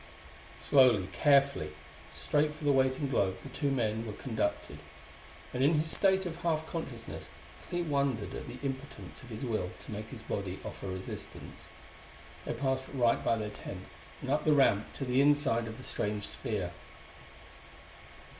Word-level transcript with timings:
Slowly, 0.59 1.09
carefully, 1.13 1.73
straight 2.11 2.55
for 2.55 2.63
the 2.63 2.71
waiting 2.71 3.07
globe 3.07 3.37
the 3.43 3.49
two 3.49 3.69
men 3.69 4.03
were 4.03 4.13
conducted; 4.13 4.79
and 5.53 5.63
in 5.63 5.75
his 5.75 5.91
state 5.91 6.25
of 6.25 6.37
half 6.37 6.65
consciousness 6.65 7.29
Clee 7.69 7.83
wondered 7.83 8.33
at 8.33 8.47
the 8.47 8.57
impotence 8.65 9.21
of 9.21 9.29
his 9.29 9.45
will 9.45 9.69
to 9.79 9.91
make 9.91 10.07
his 10.07 10.23
body 10.23 10.59
offer 10.65 10.87
resistance. 10.87 11.67
They 12.45 12.53
passed 12.53 12.87
right 12.91 13.23
by 13.23 13.35
their 13.37 13.51
tent 13.51 13.85
and 14.21 14.31
up 14.31 14.43
the 14.43 14.53
ramp 14.53 14.91
to 14.95 15.05
the 15.05 15.21
inside 15.21 15.67
of 15.67 15.77
the 15.77 15.83
strange 15.83 16.27
sphere. 16.27 16.71